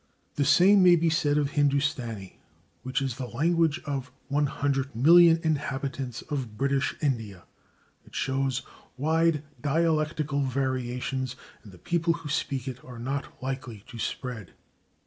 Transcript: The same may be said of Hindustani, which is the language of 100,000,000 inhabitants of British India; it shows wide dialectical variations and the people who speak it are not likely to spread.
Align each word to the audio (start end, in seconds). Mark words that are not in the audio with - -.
The 0.33 0.45
same 0.45 0.81
may 0.81 0.95
be 0.95 1.11
said 1.11 1.37
of 1.37 1.51
Hindustani, 1.51 2.39
which 2.81 3.03
is 3.03 3.17
the 3.17 3.27
language 3.27 3.79
of 3.85 4.11
100,000,000 4.31 5.45
inhabitants 5.45 6.23
of 6.23 6.57
British 6.57 6.95
India; 7.03 7.43
it 8.03 8.15
shows 8.15 8.63
wide 8.97 9.43
dialectical 9.61 10.41
variations 10.41 11.35
and 11.61 11.71
the 11.71 11.77
people 11.77 12.13
who 12.13 12.29
speak 12.29 12.67
it 12.67 12.83
are 12.83 12.97
not 12.97 13.27
likely 13.43 13.83
to 13.89 13.99
spread. 13.99 14.53